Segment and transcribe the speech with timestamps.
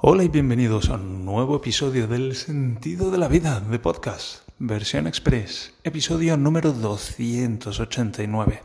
[0.00, 5.08] Hola y bienvenidos a un nuevo episodio del Sentido de la Vida de Podcast, versión
[5.08, 8.60] express, episodio número 289.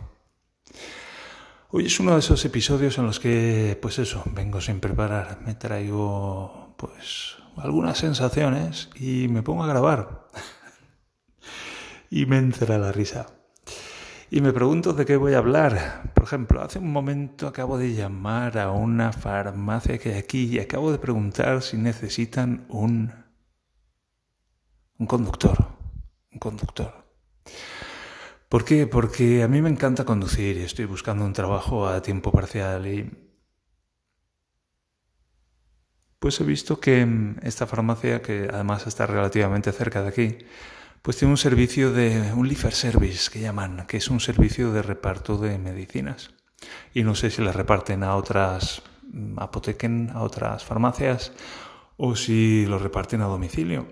[1.72, 5.56] Hoy es uno de esos episodios en los que, pues eso, vengo sin preparar, me
[5.56, 10.28] traigo, pues, algunas sensaciones y me pongo a grabar.
[12.12, 13.26] y me entra la risa.
[14.34, 16.12] Y me pregunto de qué voy a hablar.
[16.16, 20.58] Por ejemplo, hace un momento acabo de llamar a una farmacia que hay aquí y
[20.58, 23.14] acabo de preguntar si necesitan un,
[24.98, 25.68] un conductor.
[26.32, 27.06] Un conductor.
[28.50, 28.88] ¿Por qué?
[28.88, 33.12] Porque a mí me encanta conducir y estoy buscando un trabajo a tiempo parcial y
[36.18, 40.38] pues he visto que esta farmacia, que además está relativamente cerca de aquí,
[41.04, 44.82] pues tiene un servicio de un Liefer Service que llaman, que es un servicio de
[44.82, 46.34] reparto de medicinas.
[46.94, 48.82] Y no sé si las reparten a otras
[49.12, 51.34] mm, apotequen, a otras farmacias
[51.98, 53.86] o si lo reparten a domicilio.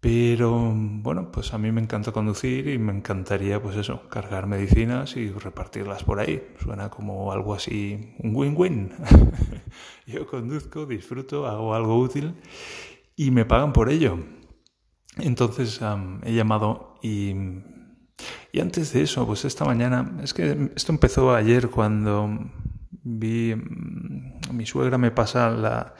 [0.00, 5.16] Pero bueno, pues a mí me encanta conducir y me encantaría pues eso, cargar medicinas
[5.16, 6.46] y repartirlas por ahí.
[6.62, 8.92] Suena como algo así, un win-win.
[10.06, 12.34] Yo conduzco, disfruto, hago algo útil
[13.16, 14.18] y me pagan por ello.
[15.18, 15.80] Entonces
[16.24, 17.34] he llamado y,
[18.60, 22.28] antes de eso, pues esta mañana, es que esto empezó ayer cuando
[22.90, 25.94] vi, mm, mi suegra me pasa la,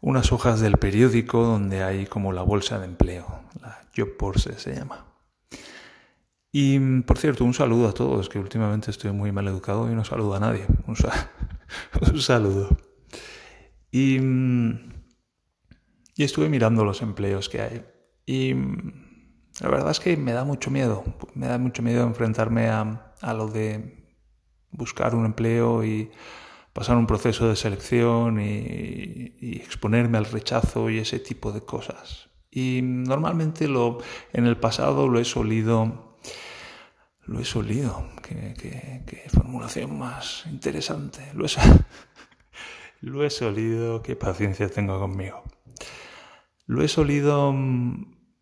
[0.00, 3.26] unas hojas del periódico donde hay como la bolsa de empleo,
[3.60, 5.06] la Job Bourse se llama.
[6.52, 10.04] Y por cierto, un saludo a todos, que últimamente estoy muy mal educado y no
[10.04, 10.66] saludo a nadie.
[10.86, 10.96] Un,
[12.12, 12.76] un saludo.
[13.92, 14.90] Y, mm,
[16.16, 17.84] y estuve mirando los empleos que hay.
[18.26, 18.54] Y
[19.60, 21.04] la verdad es que me da mucho miedo,
[21.34, 24.00] me da mucho miedo enfrentarme a, a lo de
[24.70, 26.10] buscar un empleo y
[26.72, 32.30] pasar un proceso de selección y, exponerme al rechazo y ese tipo de cosas.
[32.50, 33.98] Y normalmente lo,
[34.32, 36.18] en el pasado lo he solido,
[37.24, 38.54] lo he solido, qué,
[39.06, 41.50] qué formulación más interesante, lo he,
[43.00, 45.44] lo he solido, qué paciencia tengo conmigo.
[46.70, 47.52] Lo he solido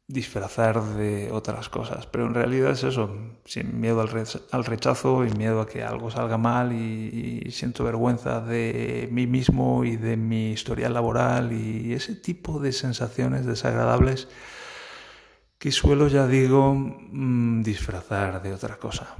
[0.06, 3.10] disfrazar de otras cosas, pero en realidad es eso,
[3.46, 9.08] sin miedo al, rechazo y miedo a que algo salga mal y, siento vergüenza de
[9.10, 14.28] mí mismo y de mi historia laboral y ese tipo de sensaciones desagradables
[15.58, 19.16] que suelo, ya digo, mm, disfrazar de otra cosa.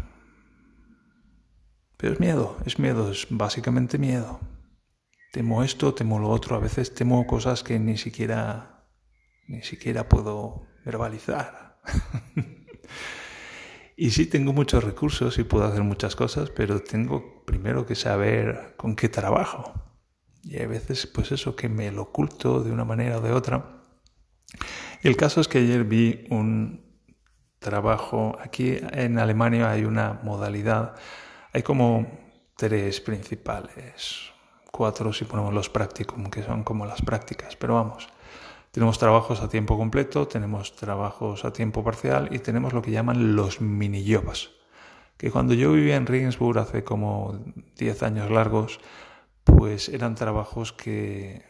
[1.97, 4.39] Pero es miedo, es miedo, es básicamente miedo.
[5.33, 8.78] Temo esto, temo lo otro, a veces temo cosas que ni siquiera
[9.49, 11.79] ni siquiera puedo verbalizar.
[13.97, 18.75] y sí tengo muchos recursos y puedo hacer muchas cosas, pero tengo primero que saber
[18.77, 19.73] con qué trabajo.
[20.45, 23.83] Y hay veces, pues eso, que me lo oculto de una manera o de otra.
[25.03, 26.87] El caso es que ayer vi un
[27.59, 30.95] trabajo, aquí en Alemania hay una modalidad,
[31.53, 32.07] hay como
[32.57, 34.31] tres principales,
[34.71, 38.09] cuatro si ponemos los practicum, que son como las prácticas, pero vamos,
[38.71, 43.35] tenemos trabajos a tiempo completo, tenemos trabajos a tiempo parcial y tenemos lo que llaman
[43.35, 44.51] los mini jobs.
[45.17, 47.39] Que cuando yo vivía en Regensburg hace como
[47.77, 48.81] 10 años largos,
[49.45, 51.43] pues eran trabajos que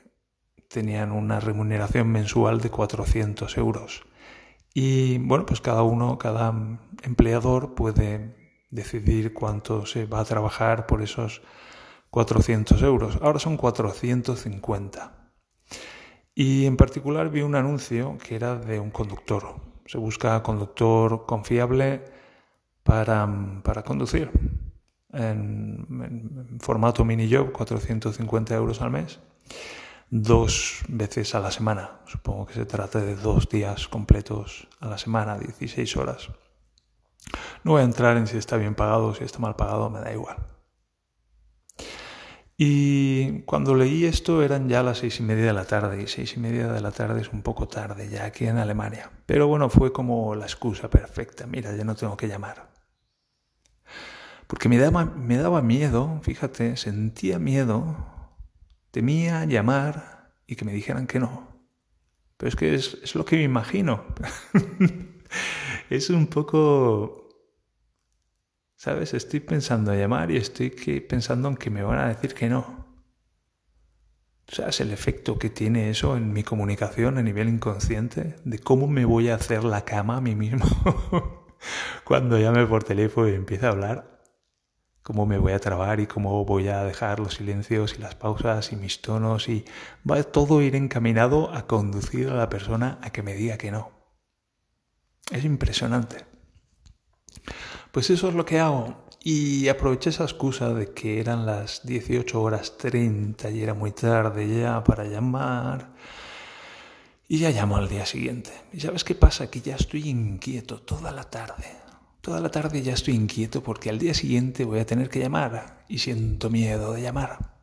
[0.68, 4.04] tenían una remuneración mensual de 400 euros.
[4.72, 6.54] Y bueno, pues cada uno, cada
[7.02, 8.36] empleador puede
[8.70, 11.42] decidir cuánto se va a trabajar por esos
[12.10, 13.18] 400 euros.
[13.22, 15.17] Ahora son 450.
[16.40, 19.56] Y en particular vi un anuncio que era de un conductor.
[19.86, 22.04] Se busca conductor confiable
[22.84, 23.28] para,
[23.64, 24.30] para conducir.
[25.12, 29.18] En, formato mini job, 450 euros al mes,
[30.10, 32.02] dos veces a la semana.
[32.06, 36.30] Supongo que se trata de dos días completos a la semana, 16 horas.
[37.64, 39.98] No voy a entrar en si está bien pagado o si está mal pagado, me
[39.98, 40.36] da igual.
[42.60, 46.36] Y cuando leí esto eran ya las seis y media de la tarde, y seis
[46.36, 49.12] y media de la tarde es un poco tarde ya aquí en Alemania.
[49.26, 51.46] Pero bueno, fue como la excusa perfecta.
[51.46, 52.68] Mira, ya no tengo que llamar.
[54.48, 57.96] Porque me daba, me daba miedo, fíjate, sentía miedo,
[58.90, 61.46] temía llamar y que me dijeran que no.
[62.38, 64.02] Pero es que es, es lo que me imagino.
[65.90, 67.27] es un poco
[68.78, 69.12] ¿Sabes?
[69.12, 72.86] Estoy pensando en llamar y estoy pensando en que me van a decir que no.
[74.46, 78.36] ¿Sabes el efecto que tiene eso en mi comunicación a nivel inconsciente?
[78.44, 80.64] De cómo me voy a hacer la cama a mí mismo
[82.04, 84.22] cuando llame por teléfono y empiece a hablar.
[85.02, 88.70] cómo me voy a trabar y cómo voy a dejar los silencios y las pausas
[88.70, 89.64] y mis tonos y
[90.08, 93.90] va todo ir encaminado a conducir a la persona a que me diga que no.
[95.32, 96.28] Es impresionante.
[97.92, 98.94] Pues eso es lo que hago.
[99.22, 104.60] Y aproveché esa excusa de que eran las 18 horas 30 y era muy tarde
[104.60, 105.90] ya para llamar.
[107.26, 108.50] Y ya llamo al día siguiente.
[108.72, 109.50] ¿Y sabes qué pasa?
[109.50, 111.66] Que ya estoy inquieto toda la tarde.
[112.20, 115.84] Toda la tarde ya estoy inquieto porque al día siguiente voy a tener que llamar
[115.88, 117.58] y siento miedo de llamar.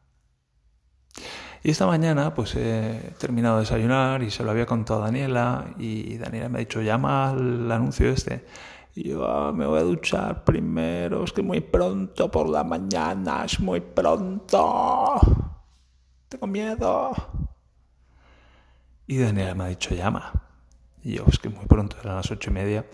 [1.64, 5.74] Y esta mañana pues he terminado de desayunar y se lo había contado a Daniela
[5.80, 8.46] y Daniela me ha dicho llama al anuncio este.
[8.96, 13.44] Y yo ah, me voy a duchar primero, es que muy pronto por la mañana,
[13.44, 15.20] es muy pronto.
[16.30, 17.12] Tengo miedo.
[19.06, 20.32] Y Daniela me ha dicho llama.
[21.04, 22.86] Y yo, es que muy pronto, eran las ocho y media.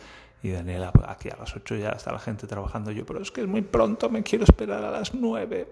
[0.44, 2.90] Y Daniela, aquí a las 8 ya está la gente trabajando.
[2.92, 5.72] Yo, pero es que es muy pronto, me quiero esperar a las 9.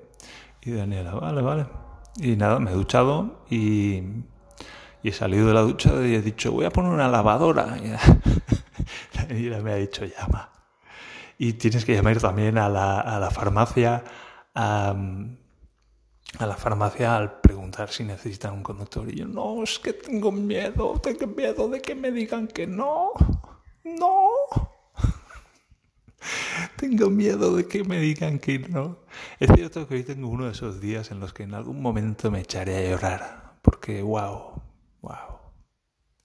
[0.61, 1.65] Y Daniela, vale, vale.
[2.17, 4.03] Y nada, me he duchado y,
[5.01, 7.77] y he salido de la ducha y he dicho, voy a poner una lavadora.
[9.29, 10.51] Y me ha dicho, llama.
[11.37, 14.03] Y tienes que llamar también a la, a la farmacia,
[14.55, 14.95] a,
[16.37, 19.07] a la farmacia al preguntar si necesitan un conductor.
[19.09, 23.11] Y yo, no, es que tengo miedo, tengo miedo de que me digan que no.
[23.83, 24.29] No.
[26.77, 28.97] tengo miedo de que me digan que no.
[29.39, 32.31] Es cierto que hoy tengo uno de esos días en los que en algún momento
[32.31, 33.53] me echaré a llorar.
[33.61, 34.61] Porque, wow,
[35.01, 35.39] wow.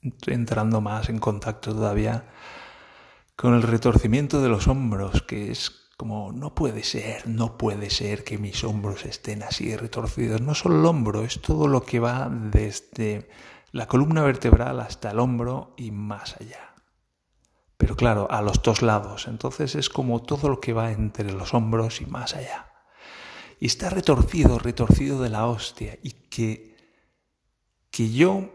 [0.03, 2.25] Estoy entrando más en contacto todavía
[3.37, 8.25] con el retorcimiento de los hombros, que es como, no puede ser, no puede ser
[8.25, 10.41] que mis hombros estén así retorcidos.
[10.41, 13.29] No solo el hombro, es todo lo que va desde
[13.73, 16.75] la columna vertebral hasta el hombro y más allá
[17.85, 19.27] pero claro, a los dos lados.
[19.29, 22.73] Entonces es como todo lo que va entre los hombros y más allá.
[23.61, 25.99] Y está retorcido, retorcido de la hostia.
[26.03, 26.77] Y que,
[27.91, 28.49] que yo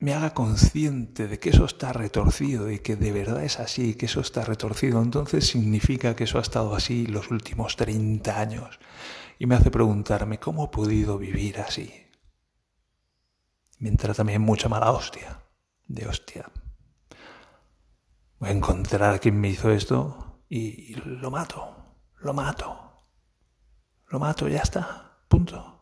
[0.00, 4.06] me haga consciente de que eso está retorcido y que de verdad es así, que
[4.06, 8.80] eso está retorcido, entonces significa que eso ha estado así los últimos 30 años.
[9.38, 11.92] Y me hace preguntarme, ¿cómo he podido vivir así?
[13.78, 15.42] Mientras también mucha mala hostia,
[15.86, 16.50] de hostia
[18.40, 21.76] voy a encontrar a quien me hizo esto y, lo mato,
[22.16, 23.04] lo mato,
[24.08, 25.79] lo mato, ya está, punto.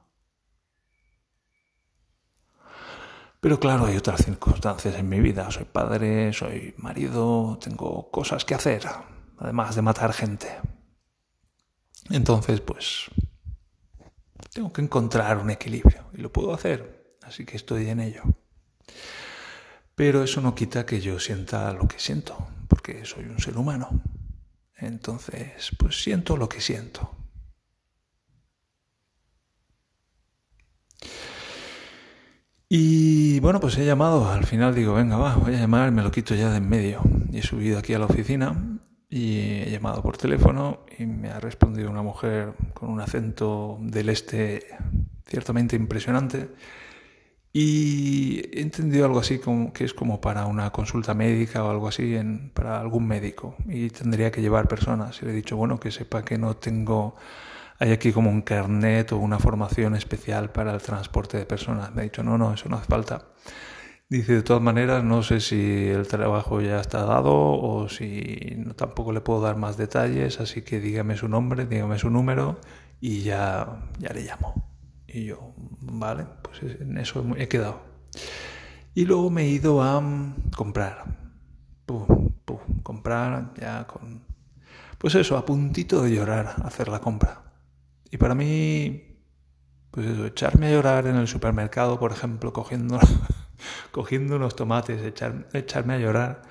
[3.40, 5.50] Pero claro, hay otras circunstancias en mi vida.
[5.50, 8.82] Soy padre, soy marido, tengo cosas que hacer,
[9.38, 10.48] además de matar gente.
[12.10, 13.10] Entonces, pues,
[14.52, 18.22] tengo que encontrar un equilibrio y lo puedo hacer, así que estoy en ello.
[19.94, 24.02] Pero eso no quita que yo sienta lo que siento, porque soy un ser humano.
[24.76, 27.14] Entonces, pues siento lo que siento.
[32.68, 36.10] Y bueno, pues he llamado, al final digo, venga, va, voy a llamar, me lo
[36.10, 37.00] quito ya de en medio.
[37.30, 38.78] Y he subido aquí a la oficina
[39.10, 44.10] y he llamado por teléfono y me ha respondido una mujer con un acento del
[44.10, 44.66] este
[45.26, 46.48] ciertamente impresionante
[47.52, 51.88] y he entendido algo así como que es como para una consulta médica o algo
[51.88, 55.20] así en, para algún médico y tendría que llevar personas.
[55.22, 57.16] Y le he dicho, bueno, que sepa que no tengo,
[57.78, 61.94] hay aquí como un carnet o una formación especial para el transporte de personas.
[61.94, 63.28] Me ha dicho, no, no, eso no hace falta.
[64.08, 68.74] Dice, de todas maneras, no sé si el trabajo ya está dado o si no,
[68.74, 72.58] tampoco le puedo dar más detalles, así que dígame su nombre, dígame su número
[73.00, 74.72] y ya, ya le llamo.
[75.06, 77.80] Y yo, vale, pues en eso he quedado.
[78.94, 80.02] Y luego me he ido a
[80.56, 81.04] comprar.
[81.86, 84.22] Pum, pum, comprar ya con...
[84.96, 87.47] Pues eso, a puntito de llorar, hacer la compra.
[88.10, 89.18] Y para mí,
[89.90, 92.98] pues eso, echarme a llorar en el supermercado, por ejemplo, cogiendo,
[93.92, 96.42] cogiendo unos tomates, echar, echarme a llorar,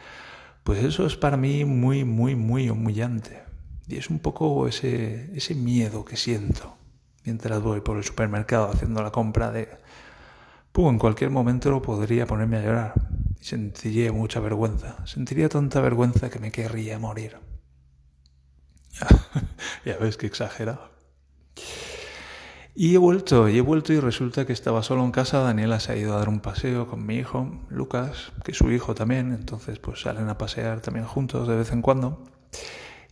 [0.64, 3.44] pues eso es para mí muy, muy, muy humillante.
[3.88, 6.78] Y es un poco ese, ese miedo que siento
[7.28, 9.68] mientras voy por el supermercado haciendo la compra de...
[10.72, 12.94] Pum, en cualquier momento lo podría ponerme a llorar.
[13.42, 15.06] Sentiría mucha vergüenza.
[15.06, 17.38] Sentiría tanta vergüenza que me querría morir.
[19.86, 20.97] ya ves que exagerado.
[22.76, 25.40] Y he vuelto, y he vuelto y resulta que estaba solo en casa.
[25.40, 28.72] Daniela se ha ido a dar un paseo con mi hijo, Lucas, que es su
[28.72, 29.34] hijo también.
[29.34, 32.20] Entonces, pues salen a pasear también juntos de vez en cuando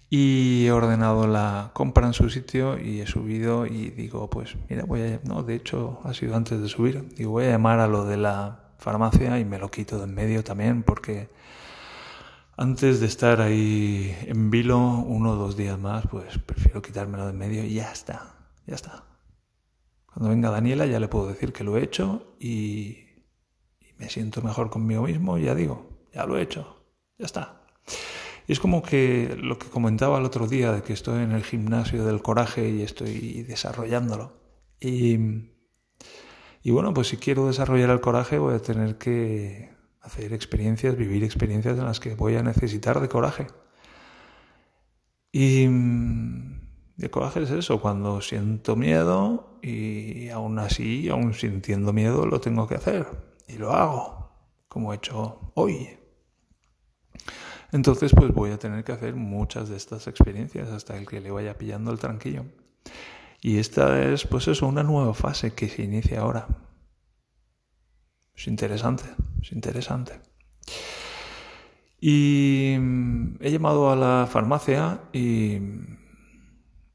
[0.09, 4.85] y he ordenado la compra en su sitio y he subido y digo, pues mira,
[4.85, 7.87] voy a, no, de hecho ha sido antes de subir, digo, voy a llamar a
[7.87, 11.29] lo de la farmacia y me lo quito de en medio también porque
[12.55, 17.31] antes de estar ahí en vilo uno o dos días más, pues prefiero quitármelo de
[17.31, 18.34] en medio y ya está,
[18.65, 19.05] ya está.
[20.05, 22.99] Cuando venga Daniela ya le puedo decir que lo he hecho y,
[23.97, 26.85] me siento mejor conmigo mismo, ya digo, ya lo he hecho,
[27.17, 27.61] ya está.
[28.47, 31.43] Y es como que lo que comentaba el otro día de que estoy en el
[31.43, 34.33] gimnasio del coraje y estoy desarrollándolo.
[34.79, 35.17] Y,
[36.61, 41.23] y bueno, pues si quiero desarrollar el coraje voy a tener que hacer experiencias, vivir
[41.23, 43.47] experiencias en las que voy a necesitar de coraje.
[45.31, 45.67] Y
[47.09, 52.75] coraje es eso, cuando siento miedo y aún así, aún sintiendo miedo, lo tengo que
[52.75, 53.07] hacer.
[53.47, 54.31] Y lo hago,
[54.67, 55.97] como he hecho hoy.
[57.71, 61.31] Entonces, pues voy a tener que hacer muchas de estas experiencias hasta el que le
[61.31, 62.45] vaya pillando el tranquillo.
[63.41, 66.47] Y esta es, pues eso, una nueva fase que se inicia ahora.
[68.35, 69.03] Es interesante,
[69.41, 70.21] es interesante.
[71.99, 72.73] Y
[73.39, 75.59] he llamado a la farmacia y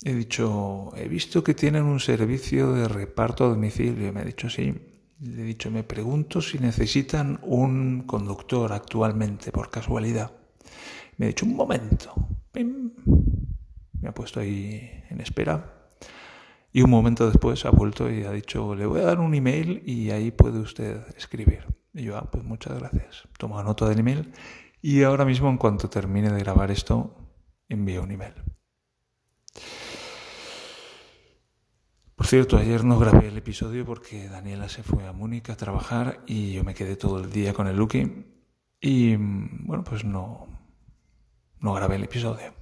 [0.02, 4.12] he dicho, he visto que tienen un servicio de reparto a domicilio.
[4.12, 4.75] Me ha dicho, sí.
[5.21, 10.33] Le he dicho, me pregunto si necesitan un conductor actualmente, por casualidad.
[11.19, 12.14] Me ha dicho, un momento.
[12.54, 15.88] Me ha puesto ahí en espera.
[16.73, 19.83] Y un momento después ha vuelto y ha dicho, le voy a dar un email
[19.85, 21.66] y ahí puede usted escribir.
[21.92, 23.28] Y yo, ah, pues muchas gracias.
[23.37, 24.33] Toma nota del email
[24.80, 27.14] y ahora mismo en cuanto termine de grabar esto,
[27.69, 28.35] envío un email.
[32.30, 36.52] Cierto, ayer no grabé el episodio porque Daniela se fue a Múnich a trabajar y
[36.52, 38.25] yo me quedé todo el día con el Lucky
[38.80, 40.46] y bueno, pues no,
[41.58, 42.54] no grabé el episodio.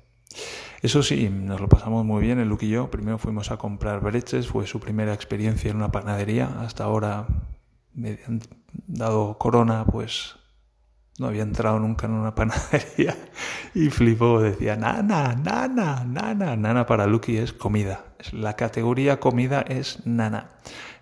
[0.80, 2.90] Eso sí, nos lo pasamos muy bien, el Luke y yo.
[2.90, 6.62] Primero fuimos a comprar breches, fue su primera experiencia en una panadería.
[6.62, 7.26] Hasta ahora,
[8.87, 10.37] dado corona, pues
[11.18, 13.16] no había entrado nunca en una panadería
[13.75, 16.56] y flipó, decía, nana, nana, nana.
[16.56, 18.04] Nana para Lucky es comida.
[18.32, 20.50] La categoría comida es nana.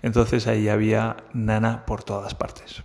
[0.02, 2.82] Entonces ahí había nana por todas partes.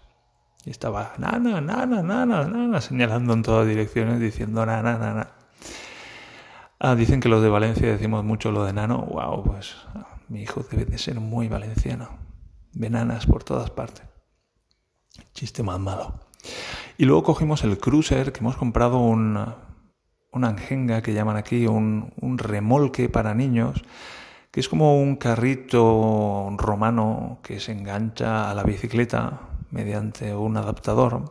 [0.66, 5.28] Y estaba nana, nana, nana, nana, señalando en todas direcciones, diciendo nana, nana.
[6.80, 8.98] Ah, dicen que los de Valencia decimos mucho lo de nano.
[9.00, 9.76] Wow, pues
[10.30, 12.10] mi hijo debe de ser muy valenciano.
[12.74, 14.04] Venanas por todas partes.
[15.34, 16.20] Chiste más malo.
[17.02, 19.56] Y luego cogimos el cruiser, que hemos comprado una,
[20.32, 23.82] una anjenga que llaman aquí, un, un remolque para niños,
[24.52, 31.24] que es como un carrito romano que se engancha a la bicicleta mediante un adaptador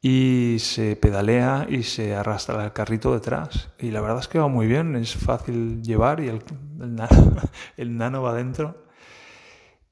[0.00, 3.68] y se pedalea y se arrastra el carrito detrás.
[3.78, 6.42] Y la verdad es que va muy bien, es fácil llevar y el,
[7.76, 8.86] el, nano, va dentro.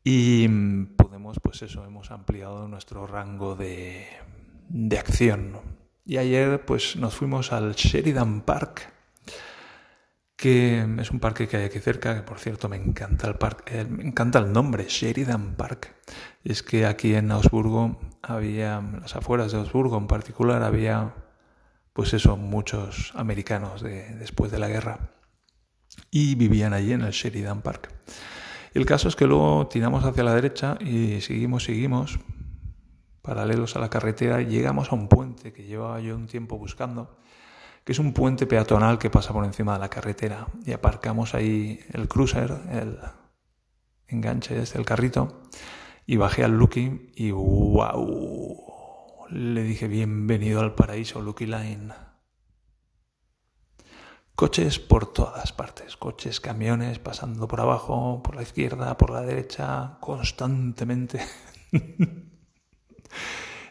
[0.03, 0.49] Y
[0.97, 4.07] podemos, pues eso, hemos ampliado nuestro rango de,
[4.69, 5.61] de acción.
[6.05, 8.93] Y ayer pues nos fuimos al Sheridan Park,
[10.37, 13.81] que es un parque que hay aquí cerca, que por cierto me encanta el parque,
[13.81, 15.95] eh, me encanta el nombre, Sheridan Park.
[16.45, 21.15] Es que aquí en Augsburgo había, las afueras de Augsburgo en particular, había,
[21.93, 25.11] pues eso, muchos americanos de, después de la guerra.
[26.11, 27.91] Y vivían allí en el Sheridan Park.
[28.75, 32.19] El caso es que luego tiramos hacia la derecha y seguimos, seguimos,
[33.27, 37.19] paralelos a la carretera, llegamos a un puente que llevaba yo un tiempo buscando,
[37.85, 40.47] que es un puente peatonal que pasa por encima de la carretera.
[40.65, 42.99] Y aparcamos ahí el cruiser, el
[44.07, 45.43] enganche desde el carrito,
[46.07, 48.63] y bajé al Lucky y wow,
[49.29, 51.93] le dije bienvenido al paraíso Lucky Line.
[54.37, 59.97] Coches por todas partes, coches, camiones pasando por abajo, por la izquierda, por la derecha,
[60.01, 61.21] constantemente.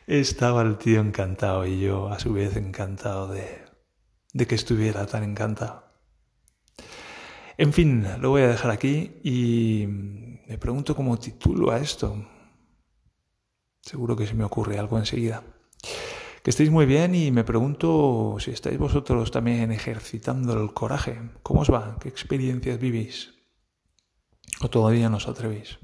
[0.07, 3.65] Estaba el tío encantado y yo a su vez encantado de,
[4.45, 5.83] que estuviera tan encantado.
[7.57, 12.23] En fin, lo voy a dejar aquí y me pregunto cómo titulo a esto.
[13.81, 15.43] Seguro que se me ocurre algo enseguida.
[16.43, 21.19] Que estéis muy bien y me pregunto si estáis vosotros también ejercitando el coraje.
[21.41, 21.97] ¿Cómo os va?
[21.99, 23.33] ¿Qué experiencias vivís?
[24.61, 25.79] ¿O todavía no os atrevéis?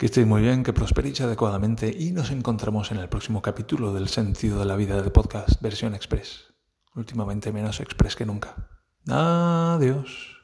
[0.00, 4.08] Que estéis muy bien, que prosperéis adecuadamente y nos encontramos en el próximo capítulo del
[4.08, 6.54] Sentido de la Vida de Podcast versión express.
[6.94, 8.70] Últimamente menos express que nunca.
[9.06, 10.39] Adiós.